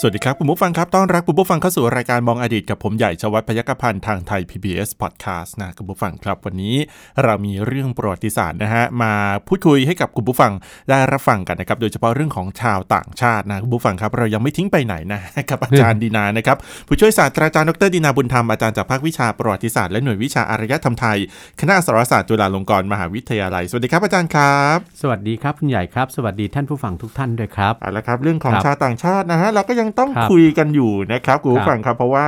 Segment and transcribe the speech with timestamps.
[0.00, 6.76] สวัสดีครับ คุณผู้ฟังครับต้อนรับคุณผู้ฟังเข้าสู่รายการมองอดีตกับผมใหญ่ชวัฒน์พยัคฆพันธ์ทางไทย PBS Podcast นะคุณผู้ฟังครับ วันนี้
[7.24, 9.12] เรามีเรื่องประวัติศาสตร์นะฮะมา
[9.46, 10.52] พูดคุยให้กับคุณผู้ฟัง
[10.90, 15.20] ได้รับฟังกันนะครับโดยเฉพาะเรื่องของชาวต่างชาตินะคุณผู้ฟังครับ เรายังไม่ทิ้งไปไหนนะ
[15.50, 16.56] กับอาจารย์ดีนานะครับ
[16.88, 21.18] ผู้ช่วยศาสตราจารย์ดรดีนาบุญธรรมอาจารย์จากภาควิชาประวัติศาสตร์และหน่วยวิชาอารยธรรมไทย
[21.60, 32.26] คณะอักษรศาสตร์จุฬาลงกรณ์มหาวิทยาลัยสวัสดีครับอาจารย์ครับ สวัสดีครับคุณใหญ่ครับ สวัสดีท่านผู้ฟังทุกท่านด้วยครับเอาละครับเรื่องของครับชาวต่างชาตินะฮะเราก็ยังต้องครับคุยกันอยู่นะครับคุณครัผู้บฟังครับ เพราะว่า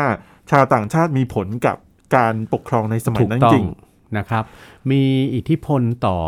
[0.50, 1.77] ชาวต่างชาติมีผลกับ
[2.16, 3.66] การปกครองในสมัยถูกนั้นต้อจริงง
[4.19, 4.45] นะครับ
[4.91, 5.02] มี
[5.34, 6.19] อิทธิพลต่อ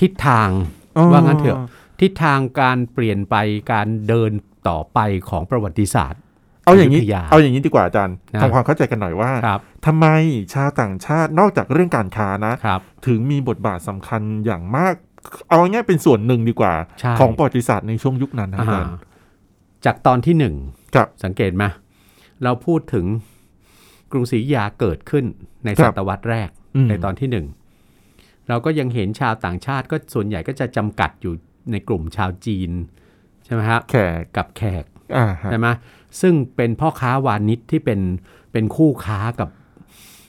[0.00, 0.48] ทิศทาง
[0.96, 1.58] อ๋อว่างั้นเถอะ
[2.00, 3.36] ทิศทางการเปลี่ยนไป
[3.72, 4.30] การเดิน
[4.68, 6.20] ต่อไปของประวัติศาสตร์
[6.64, 10.06] เอาอย่างนี้ยุธยาเอาอย่างนี้ดีกว่าอาจารย์นะทำความเข้าใจกันหน่อยว่าครับทำไม
[10.54, 14.94] ชาวต่างชาตินอกจากเรื่องการค้านะครับถึงมีบทบาทสำคัญอย่างมาก
[15.48, 19.07] เอาง่ายๆเป็นส่วนหนึ่งดีกว่าใช่ของประวัติศาสตร์ในช่วงยุคนั้นนะอาจารย์อ่า
[19.84, 20.54] จากตอนที่หนึ่ง
[20.94, 21.64] ครับสังเกตไหม
[22.42, 23.06] เราพูดถึง
[24.12, 25.24] กรุงศรีอยุธยาเกิดขึ้น
[25.64, 27.46] ในครัศบตวรรษแรกอืมในตอนที่หนึ่ง
[28.48, 31.34] เราก็ยังเห็นชาวต่างชาติก็ส่วนใหญ่ก็จะจำกัดอยู่
[31.72, 32.70] ในกลุ่มชาวจีน
[33.44, 34.84] ใช่ไหมฮะแขกกับแขก
[35.16, 35.66] อ่าฮะใช่ไหม
[36.20, 38.00] ซึ่งเป็นพ่อค้าวานิชที่เป็น
[38.52, 39.48] เป็นคู่ค้ากับ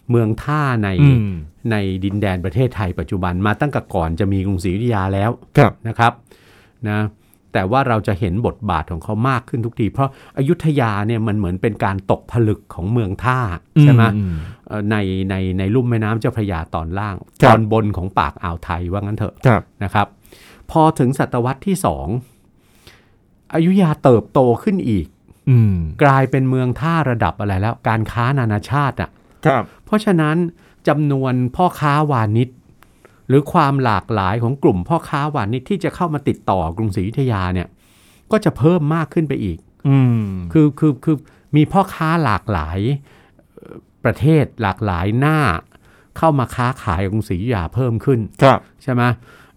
[0.10, 1.32] เมืองท่าในอืม
[1.72, 6.14] ในดินแดนประเทศไทยปัจจุบันมาตั้งแต่ก่อนจะมีกรุงศรีอยุธยาแล้วครับนะครับ
[6.90, 7.00] นะ
[7.54, 13.40] แต่ว่าเราจะเห็นบทบาทของเขามากขึ้นทุกที เพราะอยุธยาเนี่ยมันเหมือนเป็นการตกผลึกของเมืองท่า
[13.82, 14.24] ใช่ไหมอื
[14.68, 14.96] เอ่อใน
[15.30, 20.08] ในในลุ่มแม่น้ำเจ้าพระยาตอนล่างครัตบอนบนของปากอ่าวไทยว่างั้นเถอะครับนะครับ
[20.72, 22.08] พอถึงศตวรรษที่สอง
[23.54, 25.08] อยุธยาเติบโตขึ้นอีก
[25.50, 29.10] อืมกลายเป็นเมืองท่าระดับอะไรแล้ว การค้านานาชาติอะ
[29.46, 30.36] ครับเพราะฉะนั้น
[30.88, 32.50] จำนวนพ่อค้าวานิช
[33.30, 37.68] หรือความหลากหลายของกลุ่มพ่อค้าวานิชที่จะเข้ามาติดต่อกรุงศรีอยุธยาเนี่ย
[38.32, 39.58] ก็จะเพิ่มมากขึ้นไปอีก
[39.88, 40.24] อืม
[40.54, 41.18] คือคือคือ
[41.56, 42.80] มีพ่อค้าหลากหลาย
[43.56, 45.38] เอ่อประเทศหลากหลายหน้า
[46.18, 49.04] เข้ามาค้าขายกรุงศรีอยุธยาเพิ่มขึ้น ครับใช่ไหม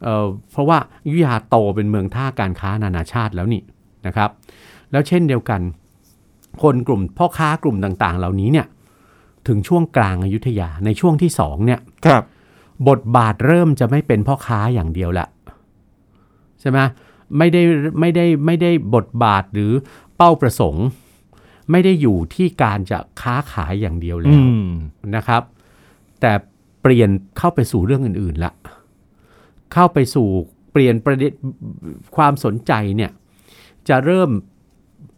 [0.02, 3.62] เอ่อเพราะว่าอยุธยาโตเป็นเมืองท่าการค้านานาชาติแล้วนี่
[4.06, 4.30] นะครับ
[4.92, 5.60] แล้วเช่นเดียวกัน
[6.62, 8.66] คนกลุ่มพ่อค้ากลุ่มต่างๆ เหล่านี้เนี่ย
[9.48, 12.24] ถึงช่วงกลางอายุทยาในช่วงที่สองเนี่ยครับ
[12.88, 15.26] บทบาทเริ่มจะไม่เป็นพ่อค้าอย่างเดียวละ
[16.60, 16.78] ใช่ไหม
[17.38, 17.62] ไม่ได้
[18.00, 19.72] ไม่ได้ไม่ได้บทบาทหรือ
[20.16, 20.86] เป้าประสงค์
[21.70, 24.68] ไม่ได้อยู่ที่การจะค้าขายอย่างเดียวแล้อืวม
[25.16, 25.42] นะครับ
[26.20, 26.32] แต่
[26.82, 28.52] เปลี่ยนเข้าไปสู่เรื่องอื่นๆละ
[29.72, 30.28] เข้าไปสู่
[30.72, 31.32] เปลี่ยนประเด็น
[32.16, 33.10] ความสนใจเนี่ย
[33.88, 34.30] จะเริ่ม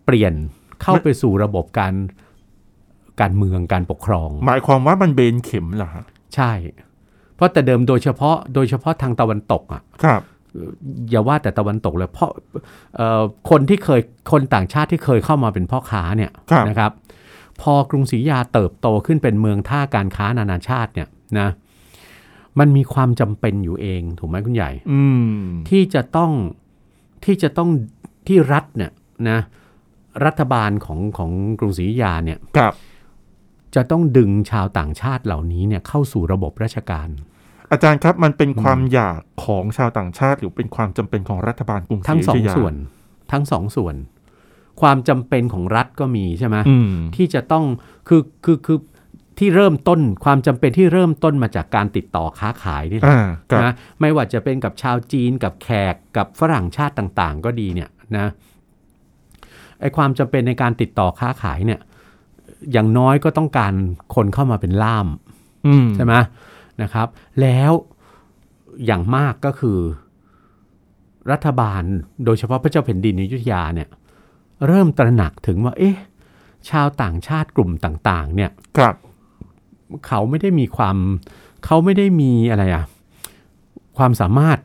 [0.05, 0.35] เปลี่ยน
[0.83, 1.95] เข้าไปสู่ระบบการ
[3.21, 6.05] การเมืองการปกครอง หมายความว่ามันเบนเข็มเหรอฮะ
[6.35, 6.53] ใช่
[7.37, 10.23] เพราะแต่เดิมโดยเฉพาะโดยเฉพาะทางตะวันตกอะครับ
[11.11, 12.31] อย่าว่าแต่ตะวันตกเลยเพราะ
[12.97, 14.01] เอ่อคนที่เคย
[14.33, 16.93] คนต่างชาติที่เคยเข้ามาเป็นพ่อค้าเนี่ยครับนะครับ
[17.61, 21.09] พอกรุงศรีอยุธยาเติบโตขึ้นเป็นเมืองท่าการค้านานาชาติเนี่ย
[21.39, 21.49] นะ
[22.59, 25.03] มันมีความจำเป็นอยู่เองถูกไหมคุณใหญ่อื
[25.37, 26.31] มที่จะต้อง
[27.25, 27.71] ที่จะต้อง
[28.29, 28.93] ที่รัฐเนี่ย
[29.31, 29.39] นะ
[30.25, 31.31] รัฐบาลของของ
[31.61, 32.75] กรุงศรีอยุธยาเนี่ยครับ
[33.75, 37.09] จะต้องดึงชาวต่างชาติเหล่านี้เนี่ยเข้าสู่ระบบราชการ
[37.73, 42.75] อาจารย์ครับมันเป็นความอยากของชาวต่างชาติ หรือเป็นความจำเป็นของรัฐบาลกรุงศรีทั้งสองยุธยาส่วน
[43.33, 43.95] ทั้งสองส่วน
[44.81, 47.65] ความจำเป็นของรัฐก็มีใช่ไหมอืมที่จะต้อง
[48.09, 48.79] คือคือคือ
[49.39, 58.27] ที่เริ่มต้นความจำเป็นที่เริ่มต้นมาจากการติดต่อค้าขายนี่แหละอ่าครับนะไม่ว่าจะเป็นกับชาวจีนกับแขกกับฝรั่งชาติต่างๆ ก็ดีเนี่ยนะ
[59.81, 61.81] ไอความจำเป็นในการติดต่อค้าขายเนี่ย
[62.73, 63.73] อย่างน้อยก็ต้องการ
[64.15, 65.07] คนเข้ามาเป็นล่าม
[65.67, 66.15] อืมใช่ไหม
[66.83, 67.07] นะครับ
[67.41, 67.73] แล้ว
[68.87, 69.79] อย่างมากก็คือ
[71.33, 71.83] รัฐบาล
[72.25, 73.89] โดยเฉพาะพระเจ้าแผ่นดินในอยุธยาเนี่ย
[74.67, 75.97] เริ่มตระหนักถึงว่า เอ๊ะ
[76.71, 78.95] ชาวต่างชาติกลุ่มต่าง ๆ เนี่ยครับ
[80.07, 80.97] เขาไม่ได้มีความ
[81.65, 82.85] เขาไม่ได้มีอะไรอะ
[83.97, 84.59] ความสามารถ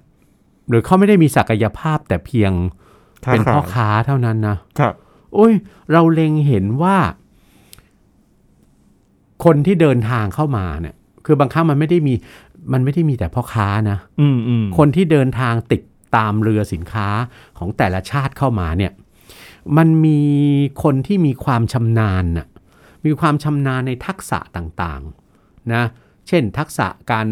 [0.69, 2.51] หรือเขาไม่ได้มีศักยภาพแต่เพียง
[3.25, 4.93] ค้าเป็นพ่อขายค้าเท่านั้นนะครับ
[5.33, 5.53] โอ้ย
[5.91, 6.97] เราเล็งเห็นว่า
[9.45, 10.95] คนที่เดินทางเข้ามาเนี่ย
[11.25, 12.13] คือบางครั้งมันไม่ได้มี
[12.73, 15.81] มันไม่ได้มีแต่พ่อค้านะอืมอืมคนที่เดินทางติด
[16.15, 17.07] ตามเรือสินค้า
[17.57, 18.91] ของแต่ละชาติเข้ามาเนี่ย
[19.77, 20.21] มันมี
[20.83, 22.47] คนที่มีความชำนาญน่ะ
[23.05, 25.83] มีความชำนาญในทักษะต่างๆนะ
[26.27, 27.27] เช่น ทักษะการ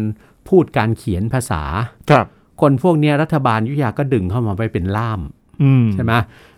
[0.48, 1.62] พูดการเขียนภาษา
[2.10, 2.26] ครับ
[2.60, 5.20] คนพวกเนี้ยรัฐบาลอยุธยาก็ดึงเข้ามาไปเป็นล่าม
[5.62, 6.12] อืมใช่ไหม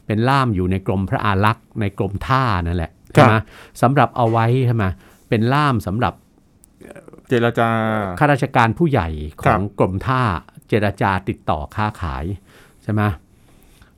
[0.06, 3.34] เป็นล่ามอยู่ในกรมพระอารักษ์ในกรมท่านั่นแหละครัใช่บไหม
[3.82, 4.84] สำหรับเอาไว้ใช่ไหม
[5.30, 6.14] เป็นล่ามสำหรับ
[7.28, 7.68] เจรจา
[8.18, 9.08] ข้าราชการผู้ใหญ่
[9.42, 10.22] ขครัอบงกรมท่า
[10.68, 12.24] เจรจาติดต่อค้าขาย
[12.82, 13.02] ใช่ไหม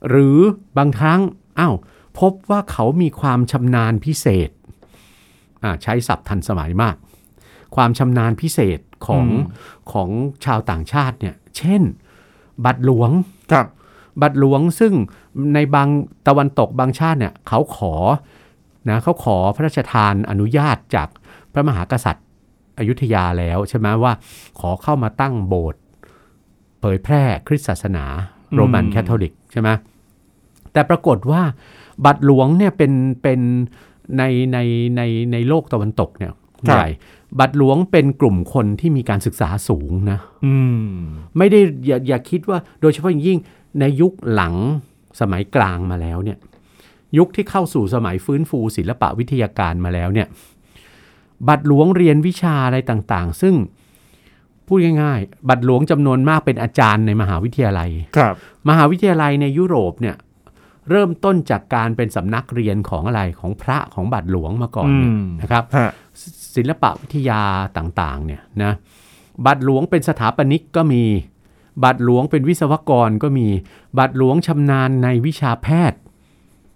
[0.09, 0.39] หรือ
[0.79, 1.21] บางครั้ง
[1.59, 1.75] อ้าว
[2.21, 4.51] พบว่าเขามีความชำนาญพิเศษ
[5.63, 6.97] อ่าใช้ศัพท์ทันสมัยมาก
[7.77, 9.27] ความชำนาญพิเศษของ
[9.93, 10.09] ของ
[10.45, 11.83] ชาวต่างชาติเนี่ยเช่น
[12.65, 13.11] บัตรหลวง
[13.53, 13.67] ครับ
[14.23, 14.93] บัตรหลวงซึ่ง
[15.55, 15.89] ในบาง
[16.29, 17.95] ตะวันตกบางชาติเนี่ยเขาขอ
[18.91, 21.09] นะเขาขอพระราชทานอนุญาตจาก
[21.53, 22.27] พระมหากษัตริย์
[22.79, 24.13] อยุธยาแล้วใช่ไหมว่า
[24.61, 25.81] ขอเข้ามาตั้งโบสถ์
[26.81, 28.05] เผยแพร่คริสตศาสนา
[28.55, 29.69] โรมันอืมแคทอลิกใช่ไหม
[30.73, 31.43] แต่ปรากฏว่า
[32.05, 33.41] บัตรหลวงเนี่ยเป็นเป็น
[34.19, 34.23] ใน
[34.53, 34.59] ใน
[34.97, 35.03] ใน
[35.33, 36.33] ในโลกตะวันตกเนี่ย
[36.65, 36.89] ใหญ่
[37.41, 40.55] บัตรหลวงเป็นกลุ่มคนที่มีการศึกษาสูงนะอื
[40.85, 40.87] ม
[41.39, 43.39] ไม่ได้อย่าอย่าคิดว่าโดยเฉพาะอย่างยิ่ง
[43.81, 44.55] ในยุคหลัง
[45.21, 46.39] สมัยกลางมาแล้วเนี่ย
[47.19, 50.29] ยุคที่เข้าสู่สมัยฟื้นฟูศิลปะวิทยาการมาแล้วเนี่ย
[51.49, 53.55] บัตรหลวงเรียนวิชาอะไรต่างๆ ซึ่ง
[54.67, 58.35] พูดง่ายๆ บัตรหลวงจำนวนมากเป็นอาจารย์ในมหาวิทยาลัยครับ
[58.69, 60.17] มหาวิทยาลัยในยุโรปเนี่ย
[60.91, 65.91] เริ่มต้นจากการเป็นสำนักเรียนของอะไรของพระของบัตรหลวงมาก่อนเนี่ยอืมนะครับฮะ
[66.55, 67.41] ศิลปะวิทยา
[67.77, 68.73] ต่างๆเนี่ยนะ
[69.47, 71.03] บัตรหลวงเป็นสถาปนิกก็มี
[71.85, 73.47] บัตรหลวงเป็นวิศวกรก็มี
[73.99, 75.99] บัตรหลวงชำนาญในวิชาแพทย์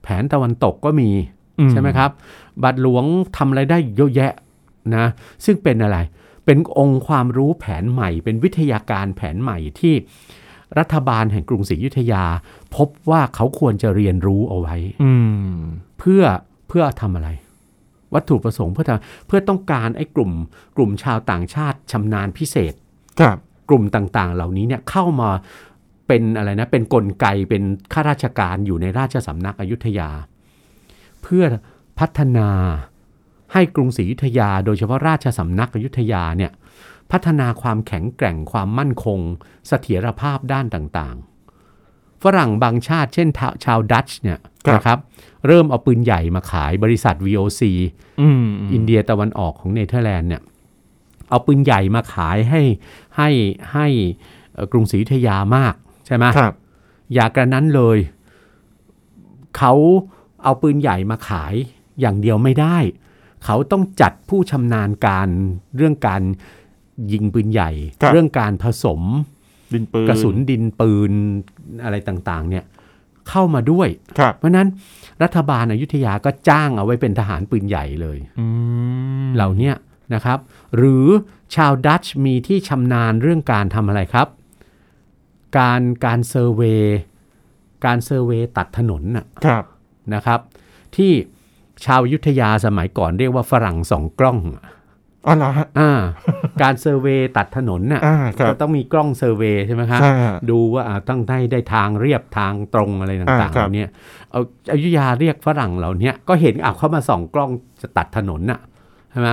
[0.03, 1.11] แผนตะวันตกก็มี
[1.59, 2.11] อืมใช่ไหมครับ
[2.65, 3.05] บัตรหลวง
[3.37, 4.33] ทำอะไรได้เยอะแยะ
[4.97, 5.07] นะ
[5.45, 5.99] ซึ่งเป็นอะไร
[6.45, 9.95] เป็นองค์ความรู้แผนใหม่ เป็นวิทยาการแผนใหม่ที่
[10.79, 12.25] รัฐบาลแห่งกรุงศรีอยุธยา
[12.77, 15.13] พบว่าเขาควรจะเรียนรู้เอาไว้อื
[15.55, 15.59] ม
[15.99, 16.23] เพื่อ
[16.69, 17.29] เพื่อทำอะไร
[18.15, 20.33] วัตถุประสงค์เพื่อทำเพื่อต้องการไอ้กลุ่ม
[20.77, 22.75] กลุ่มชาวต่างชาติชำนาญพิเศษ
[23.21, 23.37] ครับ
[23.69, 25.31] กลุ่มต่างๆ เหล่านี้เนี่ยเข้ามา
[26.07, 27.63] เป็นอะไรนะ เป็นกลไกเป็น
[27.93, 30.11] ข้าราชการอยู่ในราชสำนักอยุธยา
[31.23, 31.45] เพื่อ
[31.99, 32.49] พัฒนา
[33.53, 36.53] ให้กรุงศรีอยุธยา โดยเฉพาะราชสำนักอยุธยาเนี่ย
[37.11, 39.19] พัฒนาความแข็งแกร่งความมั่นคง
[39.69, 44.99] เสถียรภาพด้านต่างๆ ฝรั่งบางชาติเช่นชาวชาวดัตช์เนี่ยครับนะครับ
[45.47, 47.63] เริ่มเอาปืนใหญ่มาขายบริษัท VOC
[48.21, 50.43] อืมอินเดียตะวันออกของเนเธอร์แลนด์เนี่ย
[51.29, 52.63] เอาปืนใหญ่มาขายให้
[53.17, 53.31] ให้
[53.73, 53.87] ให้
[54.53, 55.75] เอ่อกรุงศรีอยุธยามาก
[56.07, 56.55] ใช่ไหมครับ
[57.15, 57.99] อย่ากระนั้นเลย
[59.57, 59.73] เขา
[60.45, 61.55] เอาปืนใหญ่มาขาย
[62.01, 62.79] อย่างเดียวไม่ได้
[63.47, 65.29] เขาต้องจัดผู้ชำนาญการ
[65.77, 66.23] เรื่องการ
[67.13, 67.71] ยิงปืนใหญ่
[68.01, 69.01] ครับเรื่องการผสม
[69.75, 71.13] ดินปืนกระสุนดินปืน
[71.85, 72.65] อะไรต่างๆ เนี่ย
[73.29, 73.89] เข้ามาด้วย
[74.19, 74.69] ครับเพราะฉะนั้น
[75.23, 78.47] รัฐบาลอยุธยาก็จ้างเอาไว้เป็นทหารปืนใหญ่เลยอื
[79.25, 79.75] มเหล่าเนี้ย
[80.15, 80.39] นะครับ
[80.77, 81.07] หรือ
[81.55, 84.29] ชาวดัตช์มีที่ชำนาญเรื่องการทำอะไรครับ
[85.59, 86.97] การการ survey
[87.85, 89.65] การ survey ตัดถนนน่ะครับ
[90.15, 90.41] นะครับ
[90.97, 91.13] ที่
[91.85, 94.39] ชาวอยุธยาสมัยก่อนเรียกว่าฝรั่งสองกล้อง
[95.27, 95.91] อ๋อเหรอฮะอ่า
[96.63, 103.85] การ survey ตัดถนนน่ะอ่าครับก็ต้องมีกล้อง survey ใช่ไหมครับใช่ฮะดูว่าอ่าต้องได้ได้ทางเรียบทางตรงอะไรต่างๆอ่าครับเหล่านี้
[104.31, 104.41] เอา
[104.73, 107.51] อยุธยาเรียกฝรั่งเหล่านี้ก็เห็นอะเขามาส่องกล้อง
[107.83, 108.61] จะตัดถนนน่ะ
[109.11, 109.29] ใช่ไหม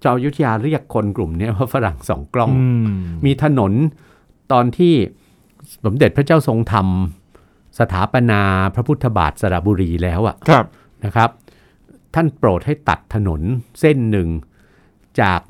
[0.00, 2.86] เจ้าอยุธยาเรียกคนกลุ่มเนี้ยว่าฝรั่งสองกล้องอืม
[3.24, 3.72] มีถนน
[4.52, 4.94] ตอนที่
[5.84, 6.86] สมเด็จพระเจ้าทรงธรรม
[7.78, 8.40] สถาปนา
[8.74, 10.66] พระพุทธบาทสระบุรีแล้วอะครับ
[11.04, 11.30] นะครับ
[12.14, 13.40] ท่านโปรดให้ตัดถนน
[13.80, 14.28] เส้นหนึ่ง
[15.20, 15.40] จาก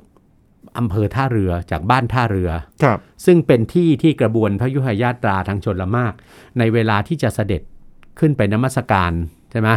[0.79, 2.51] อำเภอท่าเรือจากบ้านท่าเรือ
[2.83, 6.13] ครับ ซึ่งเป็นที่ที่กระบวนพระยุหญาตราทางชนละมาก
[6.59, 7.63] ในเวลาที่จะเสด็จ
[8.19, 9.13] ขึ้นไปนมัสการ
[9.51, 9.71] ใช่ไหม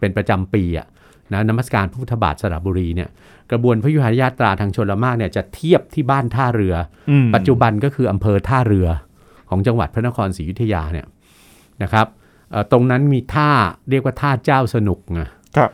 [0.00, 0.86] เป็นประจำปีอะ
[1.32, 3.08] นะนมัสการพระพุทธบาทสระบุรีเนี่ย
[3.50, 6.74] กระบวนพระยุหญาตราทางชนละมากเนี่ยจะเทียบที่บ้านท่าเรือ
[7.10, 8.88] อืมปัจจุบันก็คืออำเภอท่าเรือ
[9.50, 11.06] ของจังหวัดพระนครศรีอยุธยาเนี่ย
[11.82, 12.06] นะครับ
[12.50, 13.50] เอ่อตรงนั้นมีท่า
[13.90, 15.22] เรียกว่าท่าเจ้าสนุกไง
[15.56, 15.70] ครับ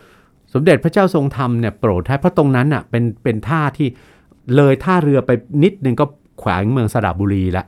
[0.54, 3.88] สมเด็จพระเจ้าทรงธรรมเนี่ยโปรดให้เพราะตรงนั้นอะเป็นเป็นท่าที่
[4.56, 5.30] เลยท่าเรือไป
[5.64, 6.04] นิดนึงก็
[6.40, 7.64] แขวงเมืองสระบุรีละ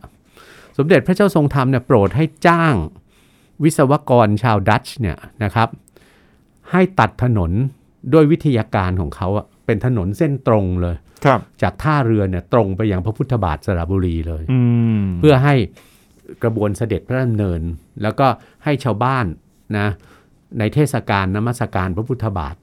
[0.79, 2.75] สมเด็จพระเจ้าทรงธรรมเนี่ยโปรดให้จ้าง
[3.65, 5.69] วิศวกรชาวดัตช์เนี่ยนะครับ
[6.71, 7.51] ให้ตัดถนน
[8.13, 14.61] ด้วยวิทยาการของเขาอะเป็นถนนเส้นตรงเลยครับจากท่าเรือเนี่ยตรงไปยังพระพุทธบาทสระบุรีเลยอื
[15.01, 15.55] มเพื่อให้
[16.43, 17.61] กระบวนเสด็จพระดำเนิน
[18.03, 18.27] แล้วก็
[18.65, 19.27] ให้ชาวบ้าน
[19.79, 19.89] นะ
[20.59, 22.55] ในเทศกาลนมัสการพระพุทธบาท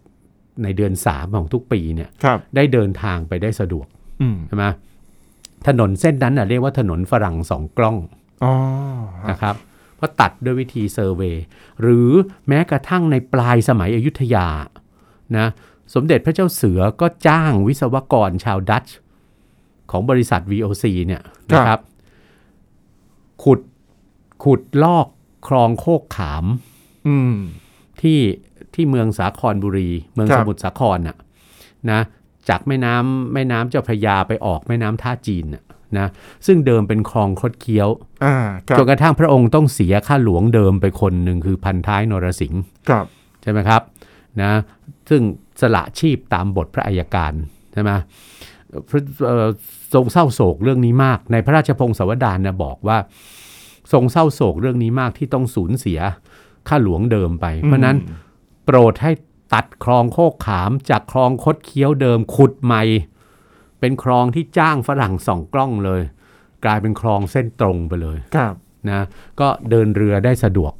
[0.63, 3.87] ในเดือนสามของทุกปีเนี่ยครับได้เดินทางไปได้สะดวก
[4.21, 4.65] อืมใช่ไหม
[5.67, 7.97] ถนนเส้นนั้นน่ะเรียกว่าถนนฝรั่งสองกล้อง
[8.43, 8.53] อ๋อ
[9.29, 9.55] นะครับ
[9.95, 11.43] เพราะตัดด้วยวิธี survey
[11.81, 12.09] หรือ
[12.47, 14.47] แม้กระทั่งในปลายสมัยอยุธยา
[15.37, 15.47] นะ
[15.93, 18.97] สมเด็จพระเจ้าเสือก็จ้างวิศวกรชาวดัตช์
[19.91, 21.79] ของบริษัท VOC เนี่ยครับนะครับ
[23.43, 23.59] ขุด
[24.43, 25.07] ขุดลอก
[25.47, 26.45] คลองโคกขาม
[27.07, 27.35] อืม
[28.01, 28.19] ที่
[28.75, 31.17] ที่เมืองสาครบุรี เมืองครัสบมุทรสาครน่ะ
[31.91, 31.99] นะ
[32.49, 35.63] จากแม่น้ำแม่น้ำเจ้าพระยาไปออกแม่น้ำท่าจีนน่ะ
[35.97, 36.07] นะ
[36.45, 37.89] ซึ่งเดิมเป็นคลองคดเคี้ยว
[38.25, 38.35] อ่า
[38.67, 43.05] ครับจนกระทั่งพระองค์ต้องเสียข้าหลวงเดิมไปคนหนึ่งคือพันท้ายนรสิงห์ครับ
[43.41, 43.81] ใช่ไหมครับ
[44.41, 44.51] นะ
[45.09, 45.21] ซึ่ง
[45.61, 47.33] สละชีพตามบทพระอัยการ
[47.73, 47.91] ใช่ไหม
[48.89, 49.47] พระเอ่อ
[49.93, 52.97] ทรงเศร้าโศกเรื่องนี้มาก ในพระราชพงศาวดารนะบอกว่า
[53.93, 55.99] ทรงเศร้าโศกเรื่องนี้มากที่ต้องสูญเสีย
[56.67, 57.97] ข้าหลวงเดิมไป เพราะฉะนั้น
[58.65, 59.11] โปรดให้
[59.53, 62.83] ตัดคลองโคกขามจากคลองคดเคี้ยวเดิมขุดใหม่
[63.79, 66.01] เป็นคลองที่จ้างฝรั่งส่องกล้องเลย
[66.65, 68.53] กลายเป็นคลองเส้นตรงไปเลยครับ
[68.89, 69.01] นะ
[69.39, 70.73] ก็เดินเรือได้สะดวก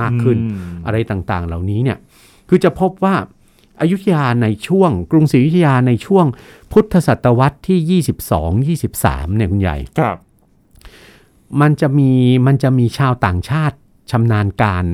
[0.00, 1.98] มากขึ้นอืมอะไรต่างๆ เหล่านี้เนี่ย
[2.48, 3.14] คือจะพบว่า
[3.80, 6.26] อายุทยาในช่วง กรุงศรีอยุธยาในช่วง
[6.72, 8.02] พุทธศตวรรษที่
[8.66, 10.16] 22 23เนี่ยคุณใหญ่ครับ
[11.60, 12.10] มันจะมี
[12.46, 13.76] มันจะมีชาวต่างชาติ
[14.10, 14.84] ชำนาญการ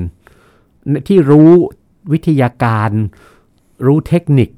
[1.07, 1.51] ที่รู้
[2.11, 2.89] วิทยาการ
[3.85, 4.49] รู้เทคนิค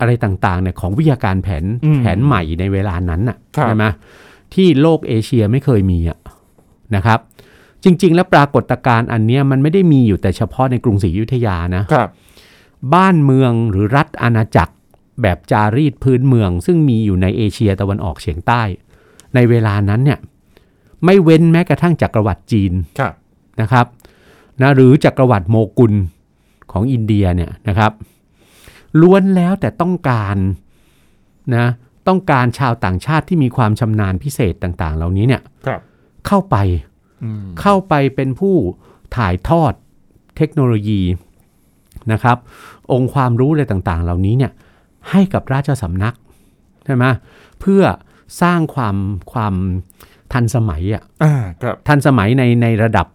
[0.00, 3.84] อะไรต่างๆเนี่ยของวิทยาการแผนอืมแผนใหม่ในเวลานั้นน่ะครับใช่ไหม
[4.54, 6.18] ที่โลกเอเชียไม่เคยมีอะ
[6.96, 7.18] นะครับ
[7.84, 12.08] จริง ๆ แล้วปรากฏการณ์อันเนี้ยมันไม่ได้มีอยู่แต่เฉพาะในกรุงศรีอยุธยานะครับ
[12.94, 14.74] บ้านเมืองหรือรัฐอาณาจักร
[15.22, 18.62] แบบจารีตพื้นเมือง ซึ่งมีอยู่ในเอเชียตะวันออกเฉียงใต้
[19.34, 20.18] ในเวลานั้นเนี่ย
[21.04, 23.12] ไม่เว้นแม้กระทั่งจักรวรรดิจีนครับ
[23.60, 23.86] นะครับ
[24.60, 25.94] นะหรือจักรวรรดิโมกุล
[26.72, 27.92] ของอินเดียเนี่ยนะครับ
[29.00, 30.36] ล้วนแล้วแต่ต้องการ
[31.56, 31.66] นะ
[32.08, 35.80] ต้องการชาวต่างชาติที่มีความชำนาญพิเศษต่าง ๆ เหล่านี้เนี่ยครับ
[36.26, 36.56] เข้าไป
[37.22, 38.54] อืมเข้าไปเป็นผู้
[39.16, 39.72] ถ่ายทอด
[40.36, 41.02] เทคโนโลยี
[42.12, 42.36] นะครับ
[42.92, 44.52] องค์ความรู้อะไรต่างๆ เหล่านี้เนี่ย
[45.10, 46.14] ให้กับราชสำนัก
[46.84, 47.04] ใช่ไหม
[47.60, 47.82] เพื่อ
[48.42, 48.96] สร้างความ
[49.32, 49.54] ความ
[50.32, 53.06] ทันสมัยอะอ่าครับทันสมัยในในระดับ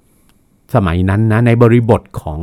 [0.76, 2.40] สมัยนั้นนะในบริบทของ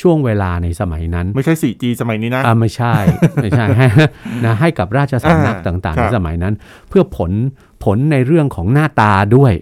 [0.00, 2.94] ช่วงเวลาในสมัยนั้น ไม่ใช่ 4G สมัยนี้นะอ่าไม่ใช่
[3.42, 3.66] ไม่ใช่
[4.44, 6.54] นะให้กับราชสำนักอ่าต่างๆครัในบสมัยนั้น
[6.88, 7.32] เพื่อผล
[7.84, 9.52] ผลในเรื่องของหน้าตาด้วย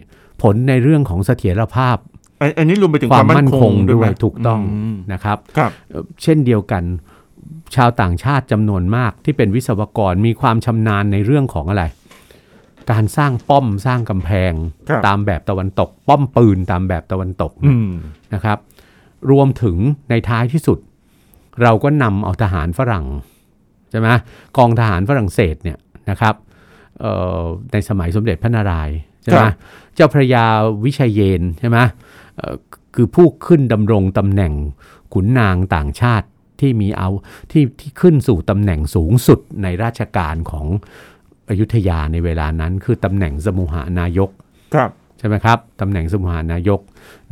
[0.42, 1.96] ผลในเรื่องของเสถียรภาพ
[2.40, 4.60] อันอันนี้รวมไปถึงความมคาวมั่มั่นนคคงงด้ไหวมยถูกต้อง
[4.92, 6.82] มนะครับครับเอ่อเช่นเดียวกัน
[7.76, 11.84] ชาวต่างชาติจำนวนมากที่เป็นวิศวกรมีความชำนาญในเรื่องของอะไร
[12.90, 14.52] การสร้างป้อมสร้างกำแพง
[14.88, 17.90] ครับตามแบบตะวันตก ป้อมปืนตามแบบตะวันตกอืม
[18.35, 18.59] นะครับ
[19.31, 19.76] รวมถึง
[20.11, 20.78] ในท้ายที่สุด
[21.62, 23.07] เราก็นำเอาทหารฝรั่ง
[23.90, 24.09] ใช่ไหม
[24.57, 25.78] กองทหารฝรั่งเศสเนี่ย
[26.11, 26.35] นะครับ
[27.00, 27.40] เอ่อ
[27.73, 29.55] ในสมัยสมเด็จพระนารายณ์ใช่ไหมครับ
[29.95, 30.47] เจ้าพระยา
[30.85, 31.78] วิชาเยนทร์ใช่ไหม
[32.37, 32.55] เอ่อ
[32.95, 34.52] คือผู้ขึ้นดำรงตำแหน่ง
[35.12, 36.26] ขุนนางต่างชาติ
[36.61, 37.09] ที่มีเอา
[37.50, 40.66] ที่ที่ขึ้นสู่ตำแหน่งสูงสุดในราชการของ
[41.50, 44.31] อยุธยาในเวลานั้น คือตำแหน่งสมุหานายก
[44.75, 46.81] ครับใช่ไหมครับตำแหน่งสมุหานายก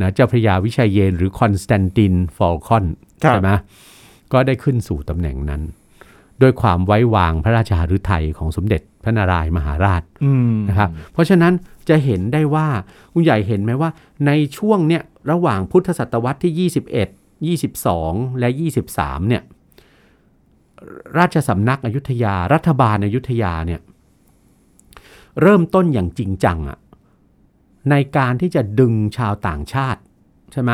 [0.01, 2.85] นะเจ้าพระยาวิชาเยนทร์ หรือคอนสแตนตินฟอลคอน
[3.25, 3.51] ครับใช่ไหม
[4.33, 5.63] ก็ได้ขึ้นสู่ตำแหน่งนั้น
[6.43, 11.53] ด้วยความไว้วางพระราชหฤทัยของสมเด็จพระนารายมหาราชอืมนะครับเพราะฉะนั้น
[11.89, 12.69] จะเห็นได้ว่า
[13.13, 13.91] คุณใหญ่เห็นไหมว่า
[14.27, 16.71] ในช่วงเนี้ยระหว่างพุทธศตวรรษที่
[17.53, 18.49] 21 22 และ
[18.91, 19.43] 23เนี่ย
[21.19, 23.81] ราชสำนักอยุธยา รัฐบาลอยุธยาเนี่ย
[25.43, 26.79] เริ่มต้นอย่างจริงจังอะ
[27.91, 30.01] ในการที่จะดึงชาวต่างชาติ
[30.53, 30.71] ใช่ไหม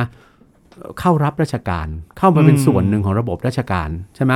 [0.77, 1.89] เอ่อเข้ารับราชการ
[2.19, 4.33] เข้ามาเป็นอืมส่วนหนึ่งของระบบราชการใช่ไหม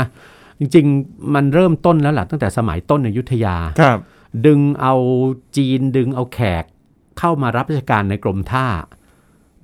[0.58, 3.98] จริง ๆ มันเริ่มต้นแล้วล่ะตั้งแต่สมัยต้นอยุธยาครับ
[4.46, 4.94] ดึงเอา
[5.56, 6.64] จีนดึงเอาแขก
[7.18, 8.66] เข้ามารับราชการในกรมท่า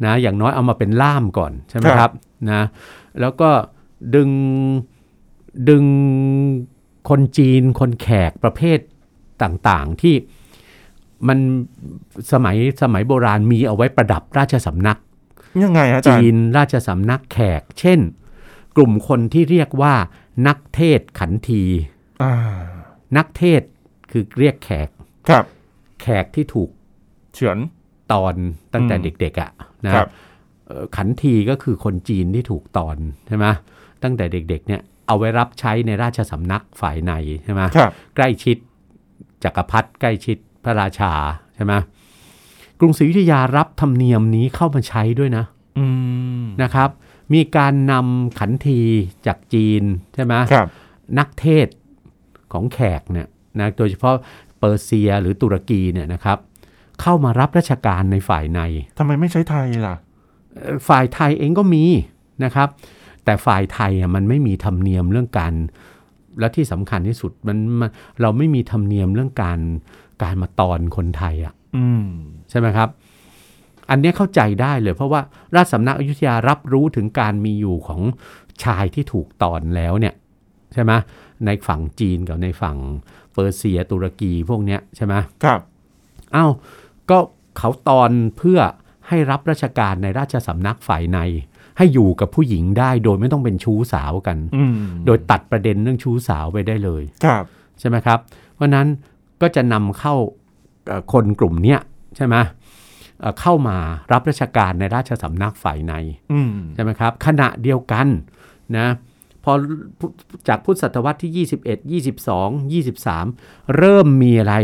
[0.04, 2.12] นะอย่างน้อยเอามาเป็นล่ามก่อนใช่ไหมคครัรับบ
[2.50, 2.62] นะ
[3.20, 3.50] แล้วก็
[4.14, 4.30] ดึง
[5.68, 5.84] ดึง
[7.08, 8.78] คนจีนคนแขกประเภท
[9.42, 10.14] ต่างๆที่
[11.28, 11.38] มัน
[12.32, 14.98] สมัยสมัยโบราณมีเอาไว้ประดับราชสำนัก
[15.62, 18.00] ยังไงฮะอาจารจีย์นราชสำนักแขก เช่น
[18.76, 19.94] กลุ่มคนที่เรียกว่า
[20.46, 21.62] นักเทศขันที
[22.22, 22.34] อ่า
[23.16, 23.62] นักเทศ
[24.10, 24.88] คือเรียกแขก
[25.28, 25.44] ครับ
[26.02, 26.70] แขกที่ถูก
[27.34, 27.58] เฉือน
[28.12, 28.34] ตอน
[28.74, 29.50] ตั้งแต่อืมเด็กๆอะ่ะ
[29.86, 30.08] นะครับ
[30.66, 32.96] เอ่อขันทีก็คือคนจีนที่ถูกตอน
[33.26, 33.46] ใช่ไหม
[34.02, 37.12] ตั้งแต่เด็กๆเนี่ยเอาไว้รับใช้ในราชสำนักฝ่ายใน
[37.44, 38.56] ใช่ไหมครับใกล้ชิด
[39.44, 41.12] จักรพรรดิใกล้ชิด พระราชา
[41.54, 41.74] ใช่ไหม
[42.78, 45.44] กรุงศรีอยุธยารับธรรมเนียมนี้เข้ามาใช้ด้วยนะ
[45.78, 45.86] อื
[46.42, 46.90] มนะครับ
[47.34, 48.80] มีการนำขันที
[49.26, 49.82] จากจีน
[50.14, 50.68] ใช่ไหมครับ
[51.18, 51.66] นักเทศ
[52.52, 54.14] ของแขกเนี่ยนะโดยเฉพาะ
[54.58, 56.38] เปอร์เซียหรือตุรกีเนี่ยนะครับ
[57.00, 58.60] เข้ามารับราชการในฝ่ายใน
[58.98, 59.96] ทำไมไม่ใช้ไทยล่ะ
[60.54, 61.84] เอ่อฝ่ายไทยเองก็มี
[62.44, 62.68] นะครับ
[63.24, 65.52] แต่ฝ่ายไทยอะมันไม่มีธรรมเนียมเรื่องการ
[66.40, 67.90] และที่สำคัญที่สุดมันมัน
[68.20, 69.58] เราไม่มีธรรมเนียมเรื่องการ
[70.22, 72.04] การมาตอนคนไทยอะอืม
[72.50, 72.88] ใช่ไหมครับ
[73.90, 75.20] อันเนี้ยเข้าใจได้เลย เพราะว่า
[75.54, 78.00] ราชสำนักอยุธยารับรู้ถึงการมีอยู่ของ
[78.64, 80.14] ชายที่ถูกตอนแล้วเนี่ย
[80.74, 80.92] ใช่ไหม
[81.46, 82.76] ในฝั่งจีนกับในฝั่ง
[83.32, 85.60] เปอร์เซียตุรกีพวกเนี้ยใช่ไหมครับ
[86.36, 86.52] อ้าว
[87.10, 87.18] ก็
[87.58, 88.58] เขาตอนเพื่อ
[89.08, 91.18] ให้รับราชการในราชสำนักฝ่ายใน
[91.78, 94.74] ให้อยู่กับผู้หญิงได้โดยไม่ต้องเป็นชู้สาวกันอืม
[95.06, 97.44] โดยตัดประเด็นเรื่องชู้สาวไปได้เลย ครับ
[97.80, 98.18] ใช่ไหมครับ
[98.54, 98.86] เพราะฉะนั้น
[99.42, 100.14] ก็จะนำเข้า
[100.86, 101.80] เอ่อคนกลุ่มเนี้ย
[102.16, 102.36] ใช่ไหม
[103.20, 103.76] เอ่อเข้ามา
[104.12, 105.92] รับราชการในราชสำนักฝ่ายใน
[106.32, 108.06] อืมใช่ไหมครับ ขณะเดียวกัน
[108.76, 108.86] นะ
[109.44, 109.52] พอ
[110.48, 111.46] จากพุทธศตวรรษที่
[111.98, 112.70] 21 22
[113.20, 114.54] 23 เริ่มมีอะไร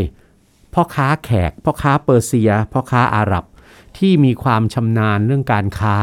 [0.73, 3.45] พ่อค้าแขก พ่อค้าเปอร์เซีย พ่อค้าอาหรับ
[3.97, 5.97] ที่มีความชำนาญเรื่องการค้า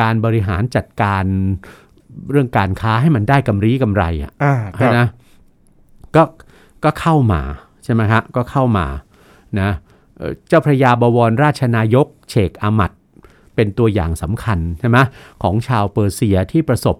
[0.00, 1.24] การบริหารจัดการ
[2.30, 5.06] เรื่องการค้าให้มันได้กำไรกำไรอะอ่าครับนะ
[6.16, 6.22] ก็
[6.84, 7.42] ก็เข้ามา
[7.84, 8.86] ใช่ไหมฮะก็เข้ามา
[9.60, 9.70] นะ
[10.16, 12.92] เอ่อเจ้าพระยาบวรราชนายกเชกอามัด
[13.54, 14.98] เป็นตัวอย่างสำคัญใช่ไหม
[15.42, 16.96] ของชาวเปอร์เซียที่ประสบ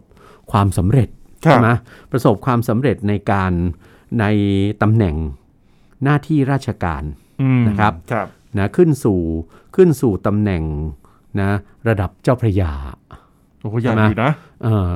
[0.52, 1.08] ความสำเร็จ
[1.44, 1.68] ครับใช่ไหม
[2.10, 3.52] ประสบความสำเร็จในการ
[4.20, 4.24] ใน
[4.82, 5.14] ตำแหน่ง
[6.04, 7.02] หน้าที่ราชการ
[7.42, 8.26] อืมนะครับครับ
[8.58, 9.20] นะขึ้นสู่
[9.76, 10.62] ขึ้นสู่ตำแหน่ง
[11.40, 11.50] นะ
[11.88, 12.72] ระดับเจ้าพระยา
[13.60, 14.90] โอ้โหใหญ่ใช่ไหมอยู่นะเอ่อ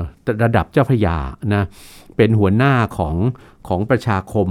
[0.44, 1.16] ระดับเจ้าพระยา
[1.54, 1.62] นะ
[2.16, 3.16] เป็นหัวหน้าของ
[3.68, 4.48] ของประชาคม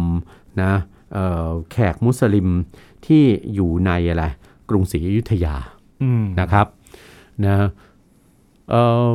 [0.61, 0.73] นะ
[1.13, 2.47] เอ่อแขกมุสลิม
[3.05, 4.25] ที่อยู่ในอะไร
[4.69, 5.55] กรุงศรีอยุธยา
[6.03, 6.67] อืมนะครับ
[7.45, 7.55] นะ
[8.69, 9.09] เอ่อ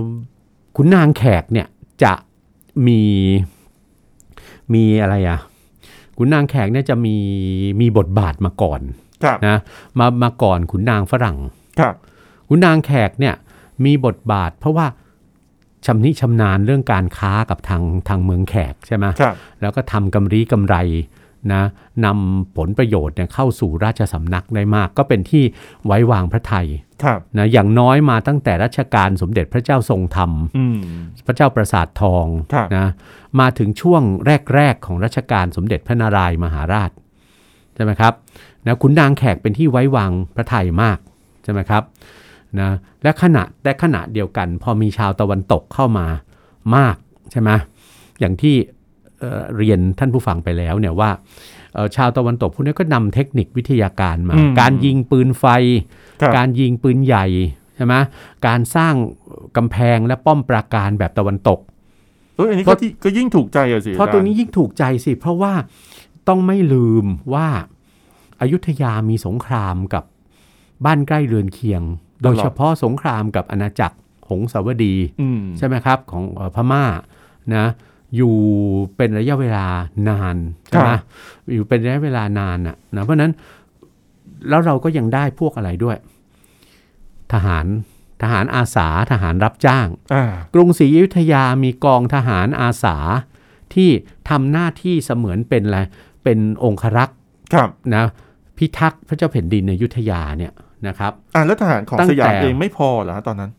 [0.77, 1.67] ขุนนางแขกเนี่ย
[2.05, 2.13] จะ
[2.87, 3.01] มี
[4.75, 5.39] มีอะไรอะ
[6.17, 7.17] ขุนนางแขกเนี่ยจะมี
[7.81, 8.81] มีบทบาทมาก่อน
[9.25, 9.57] ครับนะ
[9.99, 11.39] มามาก่อนขุนนางฝรั่ง
[11.81, 11.95] ครับ
[12.49, 13.35] ขุนนางแขกเนี่ย
[13.85, 14.87] มีบทบาทเพราะว่า
[15.87, 20.77] ชำนิชำนาญเรื่องการค้ากับทางทางเมืองแขกใช่ไหมครับแล้วก็ทำกำไรกำไร
[21.53, 21.63] นะ
[22.05, 25.45] นำผลประโยชน์เนี่ยเข้าสู่ราชสำนักได้มาก ก็เป็นที่
[25.87, 26.67] ไว้วางพระไทย
[27.05, 30.79] ครับนะอย่างน้อยมาตั้งแต่รัชกาลสมเด็จพระเจ้าทรงธรรมอืม
[31.27, 32.87] พระเจ้าประสาททองครับนะ
[33.41, 34.03] มาถึงช่วง
[34.55, 36.91] แรก ๆ ของรัชกาลสมเด็จพระนารายมหาราช
[37.75, 38.13] ใช่ไหมครับ
[38.67, 40.99] นะขุนนางแขกเป็นที่ไว้วางพระไทยมาก
[41.45, 41.83] ใช่ไหมครับ
[42.61, 42.71] นะ
[43.03, 46.07] และขณะแต่ขณะเดียวกัน พอมีชาวตะวันตกเข้ามา
[46.77, 46.97] มาก
[47.31, 47.51] ใช่ไหม
[48.21, 48.57] อย่างที่
[49.21, 51.11] เอ่อเรียนท่านผู้ฟังไปแล้วเนี่ยว่า
[51.75, 55.45] เอ่อชาวตะวันตกพวกนี้ก็นำเทคนิควิทยาการมาอืมการยิงปืนไฟ
[56.21, 57.27] ครับการยิงปืนใหญ่
[57.77, 57.95] ใช่ไหม
[58.47, 58.95] การสร้าง
[59.57, 61.59] กำแพงและป้อมปราการแบบตะวันตก
[62.37, 65.53] เอออันนี้เพก็ราะที่ก็ยิ่งถูกใจอะสิเพราะตัวนี้ยิ่งถูกใจสิ เพราะว่า
[66.29, 67.49] ต้องไม่ลืมว่า
[68.41, 70.05] อายุทยามีสงครามกับ
[70.85, 71.83] บ้านใกล้เรือนเคียง
[72.23, 73.97] โดยเฉพาะสงครามกับอาณาจักร
[74.29, 76.85] หงสาวดีอืมใช่ไหมครับของเอ่อพม่า
[77.57, 77.67] นะ
[78.17, 78.35] อยู่
[78.97, 79.67] เป็นระยะเวลา
[80.09, 80.37] นาน
[80.69, 80.91] ใช่ไหม
[81.55, 83.33] อยู่เป็นระยะเวลานานอะนะเพราะฉะนั้น
[84.49, 85.97] แล้วเราก็ยังได้พวกอะไรด้วย
[87.33, 87.67] ทหาร
[88.23, 92.97] ทหารอาสาทหารรับจ้างอ่ากรุงศรีอยุธยามีกองทหารอาสา
[93.75, 93.91] ที่
[94.29, 95.79] ทำหน้าที่เสมือนเป็นอะไร
[96.25, 97.19] เป็นองครักษ์
[97.53, 98.05] ครับนะ
[98.57, 100.53] พิทักษ์พระเจ้าแผ่นดินในอยุธยาเนี่ย
[100.89, 103.51] นะครับอ่าแล้วทหารของตั้งสยามแต่เองไม่พอเหรอฮะตอนนั้น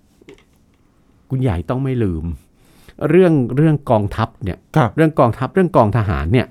[1.30, 2.26] คุณใหญ่ต้องไม่ลืม
[3.10, 6.48] เรื่องเรื่องกองทัพเนี่ยครับเรื่องกองทัพเรื่องกองทหารเนี่ย